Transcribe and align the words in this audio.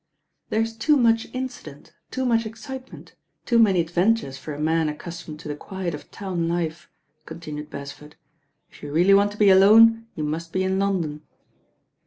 "There's 0.49 0.75
too 0.75 0.97
much 0.97 1.27
incident, 1.31 1.93
too 2.09 2.25
much 2.25 2.47
excitement, 2.47 3.13
too 3.45 3.59
many 3.59 3.79
adventures 3.81 4.35
for 4.35 4.51
a 4.51 4.59
man 4.59 4.89
accustomed 4.89 5.39
to 5.41 5.47
the 5.47 5.55
quiet 5.55 5.93
of 5.93 6.09
town 6.09 6.47
life," 6.49 6.89
continued 7.27 7.69
Beresford. 7.69 8.15
"If 8.71 8.81
you 8.81 8.91
really 8.91 9.13
want 9.13 9.31
to 9.33 9.37
be 9.37 9.51
alone 9.51 10.07
you 10.15 10.23
must 10.23 10.53
be 10.53 10.63
in 10.63 10.79
London." 10.79 11.21